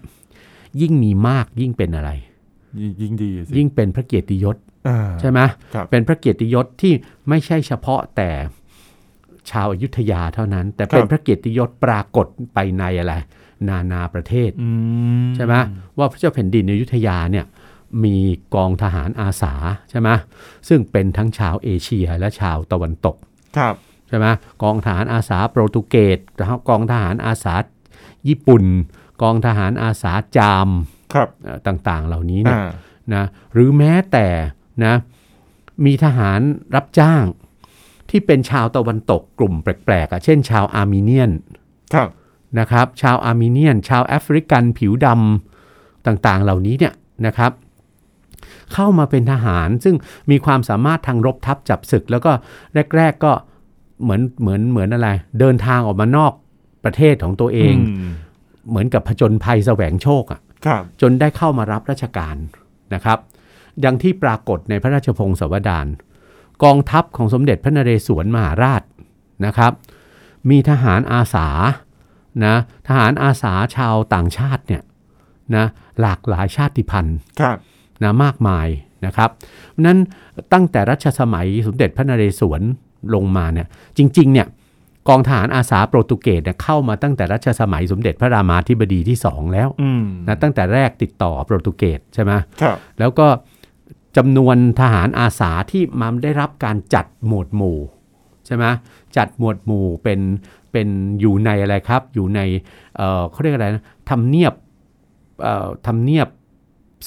[0.80, 2.10] ยิ่งมีมากยิ่งเป็นอะไร
[2.80, 4.56] ยิ่งยิ่งดีสิยิ่งเป็นพระเกียรติยศ
[4.88, 5.40] อ่าใช่ไหม
[5.74, 6.92] ครับเป็นพระเกียรติยศที่
[7.28, 8.30] ไม่ใช่เฉพาะแต่
[9.50, 13.14] ชาวอายุทยาเท่านั้น แต่เป็นพระเกียรติยศปรากฏไปในอะไร
[13.68, 14.68] นานาประเทศอื
[15.22, 15.54] มใช่ไหม
[15.98, 17.44] ว่าพระเจ้าแผ่นดินในอยุธยาเนี่ย
[18.04, 18.16] มี
[18.54, 19.54] กองทหารอาสา
[19.90, 20.08] ใช่ไหม
[20.68, 23.16] ซึ่งเป็นทั้งชาวเอเชียและชาวตะวันตก
[23.58, 23.74] ครับ
[24.08, 24.26] ใช่ไหม
[24.62, 26.18] กองทหารอาสาโปรตุเกส
[26.68, 27.54] กองทหารอาสา
[28.28, 28.64] ญี่ปุ่น
[29.22, 30.68] กองทหารอาสาจาม
[31.14, 32.70] ครับเอ่อต่างๆเหล่านี้เนี่ยอ่า
[33.14, 34.26] นะหรือแม้แต่
[34.84, 34.94] นะ
[35.84, 36.40] มีทหาร
[36.74, 37.24] รับจ้าง
[38.10, 41.30] ที่เป็นชาวตะวันตกกลุ่มแปลกๆอะเช่นชาวอาร์เมเนียน
[41.94, 42.08] ครับ
[42.58, 46.94] นะครับ ชาวอาร์เมเนียน ชาวแอฟริกันผิวดำต่างๆ เหล่านี้เนี่ย
[47.26, 47.52] นะครับ
[48.74, 49.96] เข้ามาเป็นทหาร ซึ่ง
[50.30, 52.32] มีความสามารถทางรบทัพจับศึก แล้วก็
[52.96, 53.32] แรก ๆก็
[54.02, 55.08] เหมือนเหมือนเหมือนอะไร
[55.40, 56.32] เดินทางออกมานอก
[56.84, 57.74] ประเทศของตัวเอง
[58.10, 58.14] ม
[58.68, 62.36] เหมือนกับผจญภัยแสวงโชคอะครับจนได้เข้ามารับราชการ
[62.94, 63.18] นะครับ
[63.84, 65.86] ดังที่ปรากฏในพระราชพงศาวดาร
[66.64, 68.82] กองทัพของสมเด็จพระนเรศวรมหาราช
[69.46, 69.72] นะครับ
[70.50, 71.48] มีทหารอาสา
[72.44, 72.54] นะ
[72.88, 74.82] ทหารอาสาชาวต่างชาติเนี่ย
[75.56, 75.66] นะ
[76.00, 77.58] หลากหลายชาติพันธุ์ครับ
[78.04, 78.68] นะมากมาย
[79.06, 79.30] นะครับ
[79.70, 79.98] เพราะฉะนั้น
[80.52, 82.62] ตั้งแต่รัชสมัยสมเด็จพระนเรศวร
[83.14, 83.66] ลงมาเนี่ย
[83.98, 84.46] จริงๆเนี่ย
[85.08, 92.32] กองทหารอาสาโปรตุเกสเนี่ยเข้ามาตั้งแต่รัชสมัยสมเด็จพระรามาธิบดีที่สองแล้วอืมนะตั้งแต่แรกติดต่อโปรตุเกสใช่ไหม
[92.62, 93.26] ครับแล้วก็
[94.16, 97.78] จำนวนทหารอาสาที่มาได้รับการจัดหมวดหมู่
[98.46, 98.64] ใช่ไหม
[99.16, 100.20] จัดหมวดหมู่เป็น
[100.72, 100.88] เป็น
[101.20, 102.40] อยู่ในอะไรครับ อยู่ใน
[102.96, 104.54] เอ่อเขาเรียกอะไรนะทำเนียบ
[105.42, 106.28] เอ่อทำเนียบ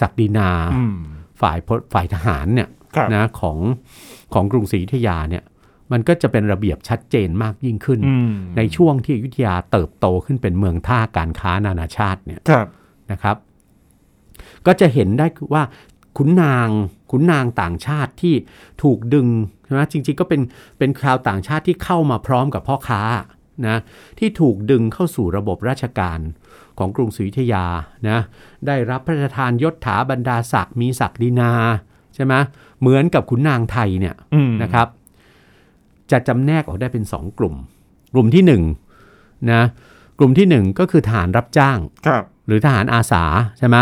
[0.01, 0.95] ศักดินาอืม
[1.41, 3.57] ฝ่ายพลฝ่ายทหารเนี่ยครับนะของ
[4.33, 5.43] ของกรุงศรีอยุธยาเนี่ย
[5.91, 12.67] มันก็จะเป็นระเบียบชัดเจนมากยิ่งขึ้นอืมในช่วงที่อยุธยาเติบโตขึ้นเป็นเมืองท่าการค้านานาชาติเนี่ยครับ
[13.11, 13.35] นะครับ
[14.65, 15.63] ก็จะเห็นได้คือว่า
[16.17, 16.69] ขุนนาง
[17.11, 18.35] ขุนนางต่างชาติที่
[18.83, 19.27] ถูกดึง
[19.63, 20.41] ใช่ไหมจริง ๆ ก็เป็น
[20.77, 23.01] เป็นชาวต่างชาติที่เข้ามาพร้อมกับพ่อค้า
[23.67, 23.77] นะ
[24.19, 26.19] ที่ถูกดึงเข้าสู่ระบบราชการ
[26.79, 27.65] ของกรุงศรีอยุธยา
[28.09, 28.19] นะ
[28.67, 31.51] ได้รับพระราชทานยศถาบรรดาศักดิ์มีศักดินา
[32.15, 32.33] ใช่ไหม
[32.81, 34.87] เหมือนกับขุนนางไทยเนี่ยอืมนะครับ
[36.11, 37.55] จะจำแนกออกได้เป็น 2 กลุ่ม
[38.13, 38.43] กลุ่มที่
[38.97, 39.63] 1นะ
[40.19, 43.23] กลุ่มที่ 1 ก็คือฐานรับจ้างครับหรือทหารอาสา
[43.57, 43.77] ใช่ไหม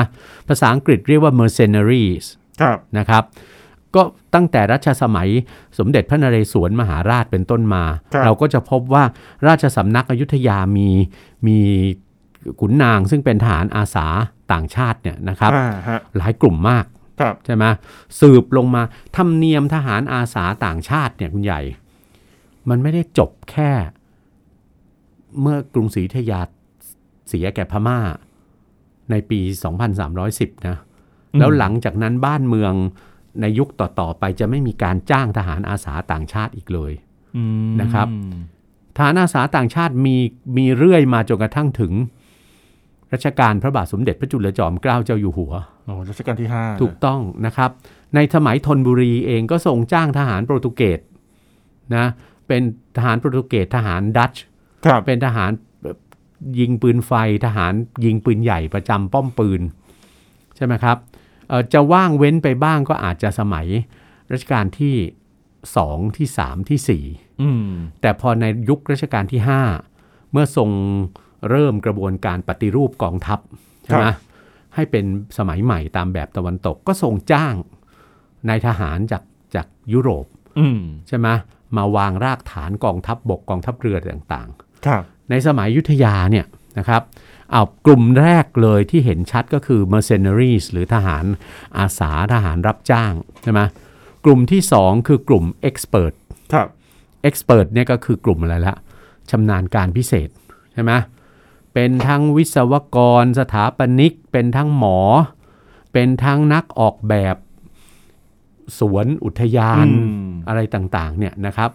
[0.47, 2.25] ภาษาอังกฤษเรียกว่า mercenaries
[2.61, 3.23] ครับนะครับ
[3.95, 4.01] ก็
[4.35, 5.29] ตั้งแต่รัชสมัย
[5.77, 9.03] สมเด็จพระนเรศวรมหาราชเป็นต้นมาครับเราก็จะพบว่า
[9.47, 10.89] ราชสำนักอยุธยามี
[11.47, 11.59] มี
[12.59, 14.07] ขุนนางซึ่งเป็นทหารอาสา
[14.53, 16.85] ต่างชาติเนี่ยนะครับอ่าฮะหลายกลุ่มมาก
[17.19, 17.65] ครับใช่ไหม
[18.19, 18.81] สืบลงมา
[19.15, 21.61] ธรรมเนียมทหารอาสาต่างชาติเนี่ยคุณใหญ่
[22.69, 23.71] มันไม่ได้จบแค่
[25.41, 26.41] เมื่อกรุงศรีอยุธยา
[27.29, 27.99] เสียแก่พม่า
[29.11, 29.39] ในปี
[30.03, 30.77] 2310 นะ
[31.33, 32.73] อืมแล้วหลังจากนั้นบ้านเมือง
[33.41, 36.93] ในยุคต่อ ๆ ไปจะไม่มีการจ้างทหารอาสาต่างชาติอีกเลย
[37.37, 38.07] อืมนะครับ
[38.95, 40.15] ทหารอาสาต่างชาติมี
[40.57, 41.93] มีเรื่อยมาจนกระทั่งถึง
[43.13, 45.53] รัชกาลพระบาทสมเด็จพระจุลจอมเกล้าเจ้าอยู่หัว
[45.85, 47.69] โอ้รัชกาลที่ห้าถูกต้องนะครับ
[48.15, 50.99] ในสมัยธนบุรีเองก็ส่งจ้างทหารโปรตุเกส
[51.95, 52.05] นะ
[52.47, 52.61] เป็น
[52.97, 54.43] ทหารโปรตุเกสทหารดัตช์
[54.85, 55.51] ครับเป็นทหาร
[56.59, 57.11] ยิงปืนไฟ
[57.45, 57.73] ทหาร
[58.05, 59.61] ยิงปืนใหญ่ประจำป้อมปืน
[60.55, 60.97] ใช่ไหมครับ
[61.47, 63.67] เอ่อจะว่างเว้นไปบ้างก็อาจจะสมัย
[64.31, 64.95] รัชกาลที่
[65.55, 67.67] 2ที่3ที่4อืม
[68.01, 69.41] แต่พอในยุครัชกาลที่
[69.87, 70.69] 5เมื่อทรง
[71.49, 73.39] เริ่มกระบวนการปฏิรูปกองทัพ
[73.85, 74.05] ใช่ไหม
[74.75, 75.05] ให้เป็น
[75.37, 77.55] สมัยใหม่ตามแบบตะวันตกก็ทรงจ้าง
[78.49, 79.23] นายทหารจาก
[79.55, 80.25] จากยุโรป
[80.59, 81.27] อืมใช่ไหม
[81.77, 84.49] มาวางรากฐานกองทัพบบกกองทัพเรือต่าง
[84.85, 86.45] ครับๆในสมัยอยุทธยาเนี่ย
[86.79, 87.01] นะครับ
[87.51, 91.25] เอากลุ่มแรกเลยที่เห็นชัดก็คือ mercenaries หรือทหาร
[91.77, 93.59] อาสาทหารรับจ้างใช่ไหม
[94.25, 96.13] กลุ่มที่สองคือกลุ่ม expert
[96.53, 96.67] ครับ
[97.29, 98.75] expert เนี่ยก็คือกลุ่มอะไรละ
[99.29, 100.29] ชำนาญการพิเศษ
[100.73, 100.91] ใช่ไหม
[101.73, 104.99] เป็นทั้งวิศวกร สถาปนิก เป็นทั้งหมอ
[105.93, 107.35] เป็นทั้งนักออกแบบ
[108.79, 111.69] สวนอุทยานอืมอะไรต่างๆเนี่ยนะครับ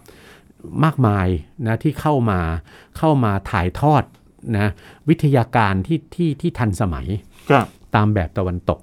[0.83, 1.27] มากมาย
[1.67, 2.39] นะที่เข้ามา
[2.97, 4.03] เข้ามาถ่ายทอด
[4.57, 4.71] นะ
[5.09, 7.07] วิทยาการที่ที่ที่ทันสมัย
[7.49, 8.79] ครับตามแบบตะวันตก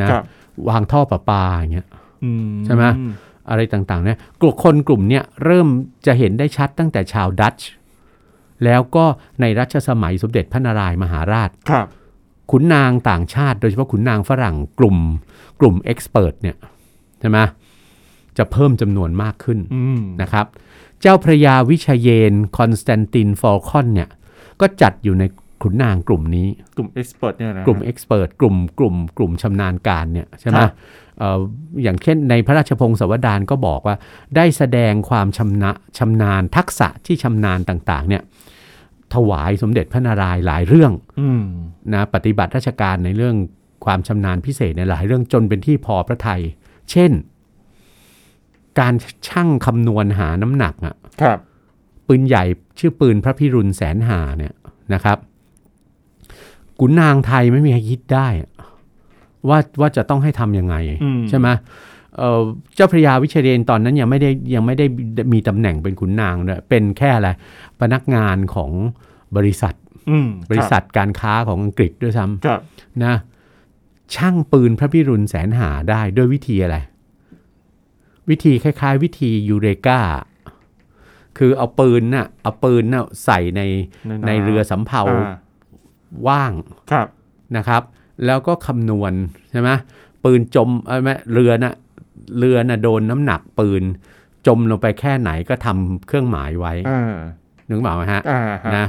[0.00, 0.24] นะครับ
[0.68, 1.88] วางท่อประปาอย่างเงี้ย
[2.24, 2.84] อืมใช่ไหม
[3.50, 5.68] อะไรต่างๆเนี่ยกลุ่มคนกลุ่มเนี้ยเริ่ม
[6.06, 7.68] จะเห็นได้ชัดตั้งแต่ชาวดัตช์
[8.64, 9.04] แล้วก็
[9.40, 11.86] ในรัชสมัยสมเด็จพระนารายมหาราชครับ
[12.50, 14.96] ขุนนางต่างชาติ โดยเฉพาะขุนนางฝรั่งกลุ่ม
[15.60, 16.56] กลุ่ม expert เนี่ย
[17.20, 17.38] ใช่ไหม
[18.38, 20.46] จะเพิ่มจำนวนมากขึ้นอืมนะครับ
[21.00, 24.08] เจ้าพระยาวิชาเยนทร์คอนสแตนตินฟอลคอนเนี่ย
[24.60, 25.24] ก็จัดอยู่ใน
[25.62, 30.70] ขุนนางกลุ่มนี้ กลุ่ม expert เนี่ยนะกลุ่ม expert กลุ่มกลุ่มกลุ่มชำนาญการเนี่ยใช่ไหมครับ
[31.18, 31.40] เอ่อ
[31.82, 33.96] อย่างเช่นในพระราชพงศาวดารก็บอกว่า
[34.36, 38.22] ได้แสดงความชำนาชำนาญทักษะที่ชำนาญต่างๆเนี่ย
[39.14, 41.42] ถวายสมเด็จพระนารายณ์หลายเรื่องอืม
[41.94, 43.36] นะปฏิบัติราชการในเรื่อง
[43.84, 46.42] ความชำนาญพิเศษในหลายเรื่องจนเป็นที่พอพระทัย
[46.90, 47.12] เช่น
[48.80, 48.94] การ
[49.28, 51.38] ชั่งคำนวณหาน้ำหนักอะครับ
[52.06, 52.44] ปืนใหญ่
[52.78, 54.54] ชื่อปืนพระพิรุณแสนหาเนี่ย
[54.94, 55.18] นะครับ
[56.80, 58.50] ขุนนางไทยไม่มีใครคิดได้อะ
[59.48, 61.48] ว่าว่าจะต้องให้ทำยังไงอืมใช่ไหม
[62.18, 62.42] เอ่อ
[62.74, 64.86] เจ้าพระยาวิเชยเดนตอนนั้นยังไม่ได้ยังไม่ได้
[65.32, 67.28] มีตำแหน่งเป็นขุนนางเลยเป็นแค่อะไร
[67.80, 68.70] พนักงานของ
[69.36, 69.74] บริษัท
[70.10, 73.14] อืมบริษัทการค้าของอังกฤษด้วยซ้ครับำนะ
[74.14, 76.76] ช่างปืนพระพิรุณแสนหาได้ด้วยวิธีอะไร
[78.30, 80.00] วิธีคล้าย ๆ วิธียูเรกา
[81.38, 85.36] คือเอาปืนน่ะเอาปืนน่ะใส่ในำในเรือสำเภาอ่า
[86.28, 86.52] ว่าง
[86.92, 87.06] ครับ
[87.56, 87.82] นะครับ
[88.26, 89.12] แล้วก็คำนวณ
[89.50, 89.70] ใช่ไหม
[90.24, 91.74] ปืนจมเอ้ยไม่เรือน่ะ
[92.38, 93.82] เรือน่ะโดนน้ำหนักปืน
[94.46, 97.16] จมลงไปแค่ไหนก็ทำเครื่องหมายไว้อ่า
[97.68, 98.86] นึกเปล่าไหมฮะอ่าฮะนะ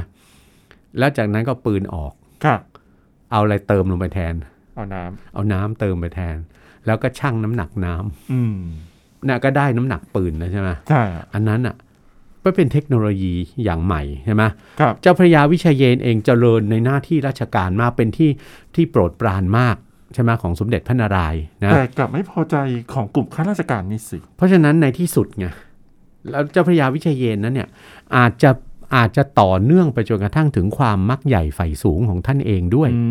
[0.98, 2.12] แล้วจากนั้นก็ปืนออก
[2.44, 2.60] ครับ
[3.30, 4.34] เอาอะไรเติมลงไปแทน
[4.74, 6.36] เอาน้ำเอาน้ำเติมไปแทน
[6.86, 8.56] แล้วก็ชั่งน้ำหนักน้ำอืม
[9.28, 11.02] น่ะก็ได้น้ำหนักปืนแล้วใช่ไหมใช่
[11.34, 11.76] อันนั้นอะ
[12.42, 14.42] ไม่เป็นเทคโนโลยีอย่างใหม่ใช่ไหม
[14.80, 18.30] ครับเจ้าพระยาวิเชยเยนเองเจริญในหน้าที่ราชการมากเป็นที่
[18.74, 19.76] ที่โปรดปรานมาก
[20.14, 22.56] ใช่ไหมของสมเด็จพระนารายณ์นะแต่กลับไม่พอใจ
[22.94, 25.46] ของกลุ่มข้าราชการนี่สิ เพราะฉะนั้นในที่สุดไง
[26.30, 27.68] แล้วเจ้าพระยาวิเชยเยนนั้นเนี่ย
[28.16, 28.50] อาจจะ
[28.96, 33.02] อาจจะต่อเนื่องไปจนกระทั่งถึงความมักใหญ่ไฟสูงของท่านเองด้วยอื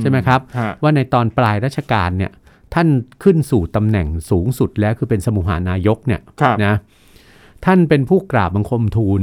[0.00, 2.32] ใช่ไหมครับฮะว่าในตอนปลายรัชกาลเนี่ย
[2.74, 2.88] ท่าน
[3.22, 6.74] ขึ้นสู่ตำแหน่งสูงสุดแล้วคือเป็นสมุหานายกเนี่ยครับนะ
[7.64, 9.22] ท่านเป็นผู้กราบบังคมทูล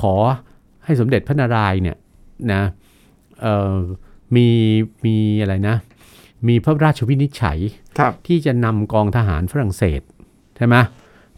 [0.00, 0.14] ขอ
[0.84, 1.96] ให้สมเด็จพระนารายณ์เนี่ย
[2.52, 2.62] นะ
[3.40, 3.76] เอ่อ
[4.36, 4.48] มี
[5.04, 5.76] มีอะไรนะ
[6.48, 7.58] มีพระราชวินิจฉัย
[7.98, 10.00] ครับที่จะนำกองทหารฝรั่งเศส
[10.56, 10.76] ใช่ไหม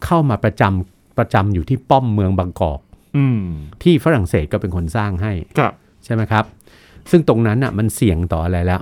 [0.05, 2.81] เข้ามาประจำประจำอยู่ที่ป้อมเมืองบางกอก
[3.17, 3.41] อืม
[3.83, 5.73] ที่ฝรั่งเศสก็เป็นคนสร้างให้ครับ
[6.05, 6.45] ใช่ไหมครับ
[7.11, 8.81] ซึ่งตรงนั้นอะมันเสี่ยงต่ออะไรแล้ว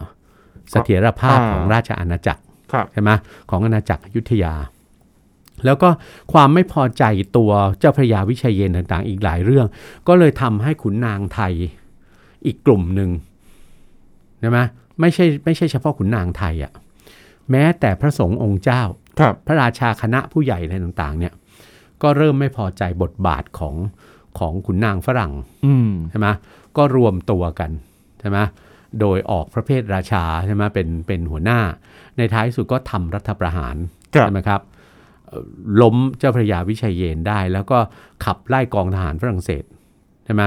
[0.70, 3.11] เสถียรภาพอ่าของราชอาณาจักรครับใช่ไหม
[3.50, 4.54] ของอาณาจักรอยุธยา
[5.64, 5.88] แล้วก็
[6.33, 7.04] ความไม่พอใจ
[7.37, 9.66] ตัวเจ้าพระยาวิเชัยเยนต่างๆ อีกหลายเรื่อง
[10.09, 11.52] ก็เลยทำให้ขุนนางไทย
[12.46, 13.11] อีกกลุ่มหนึ่ง
[14.40, 14.59] ใช่ไหม
[15.00, 16.72] ไม่ใช่ไม่ใช่เฉพาะขุนนางไทยอะ
[17.50, 18.83] แม้แต่พระสงฆ์องค์เจ้า
[19.20, 21.33] ครับพระราชาคณะผู้ใหญ่อะไรต่างๆ เนี่ย
[22.03, 23.74] ก็เริ่มไม่พอใจบทบาทของ
[24.38, 25.33] ของขุนนางฝรั่ง
[25.66, 26.29] อืมใช่ไหม
[26.76, 27.70] ก็รวมตัวกัน
[28.20, 28.38] ใช่ไหม
[29.00, 31.61] โดยออกพระเพทราชาใช่ไหมเป็นเป็นหัวหน้า
[32.16, 33.76] ในท้ายสุดก็ทำรัฐประหาร
[34.14, 34.61] ครับใช่ไหมครับ
[35.26, 35.44] เอ่อ
[35.83, 37.79] ล้มเจ้าพระยาวิชัยเยนได้ แล้วก็
[38.24, 39.64] ขับไล่กองทหารฝรั่งเศส
[40.24, 40.42] ใช่ไหม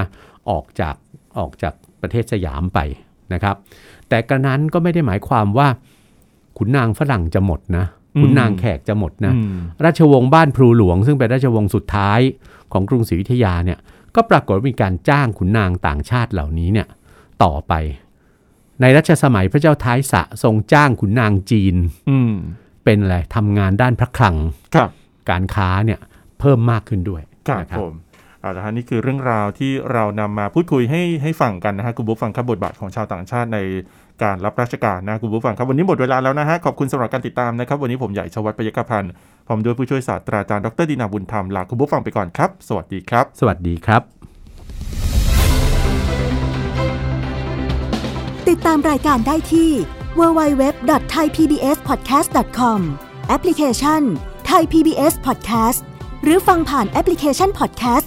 [0.50, 0.94] ออกจาก
[1.38, 2.78] ออกจากประเทศสยามไป
[3.32, 3.56] นะครับ
[4.08, 5.68] แต่กระนั้นก็ไม่ได้หมายความว่า
[6.58, 7.84] ขุนนางฝรั่งจะหมดนะ
[8.20, 12.20] ขุนนางแขกจะหมดนะอืมราชวงศ์บ้านพลูหลวง ซึ่งเป็นราชวงศ์สุดท้าย
[12.72, 13.78] ของกรุงศรีอยุธยาเนี่ย
[14.14, 16.86] ก็ปรากฏว่ามีการจ้างขุนนางต่างชาติเหล่านี้เนี่ย
[17.44, 17.72] ต่อไป
[18.80, 21.76] ในรัชสมัยพระเจ้าท้ายสะทรงจ้างขุนนางจีน
[22.10, 22.32] อืม
[22.84, 24.36] เป็นอะไรทำงานด้านพระคลัง
[24.74, 24.90] ครับ
[25.30, 26.00] การค้าเนี่ย
[26.40, 27.94] เพิ่มมากขึ้นด้วยครับนะผม
[28.44, 33.58] เอาละฮะนี่คือเรื่องราวที่เรานำมาพูดคุยให้ให้ฟังกันนะฮะคุณผู้ฟังครับบทบาทของชาวต่างชาติใน
[34.22, 39.12] การรับราชการนะคุณผู้ฟังครับวันนี้หมดเวลาแล้วนะฮะขอบคุณสำหรับการติดตามนะครับ วันนี้ผมใหญ่ชวัฒน์ปยกพันธ์
[39.46, 44.02] พร้อมด้วยผู้ช่วยศาสตราจารย์ดรดินาบุญธรรมลาคุณผู้ฟังไปก่อนครับ สวัสดีครับ สวัสดีครับ
[48.48, 49.70] ติดตามรายการได้ที่
[50.18, 52.78] www.thaipbspodcast.com
[53.28, 54.02] แอปพลิเคชัน
[54.50, 55.80] Thai PBS Podcast
[56.24, 58.06] หรือฟังผ่านแอปพลิเคชัน Podcast